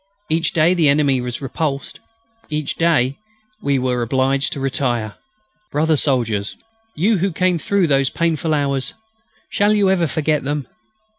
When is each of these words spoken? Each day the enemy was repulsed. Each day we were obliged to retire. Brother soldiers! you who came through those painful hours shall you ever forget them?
Each 0.31 0.51
day 0.51 0.73
the 0.73 0.89
enemy 0.89 1.21
was 1.21 1.43
repulsed. 1.43 1.99
Each 2.49 2.73
day 2.73 3.19
we 3.61 3.77
were 3.77 4.01
obliged 4.01 4.51
to 4.53 4.59
retire. 4.59 5.13
Brother 5.71 5.95
soldiers! 5.95 6.57
you 6.95 7.19
who 7.19 7.31
came 7.31 7.59
through 7.59 7.85
those 7.85 8.09
painful 8.09 8.55
hours 8.55 8.95
shall 9.51 9.73
you 9.73 9.91
ever 9.91 10.07
forget 10.07 10.43
them? 10.43 10.67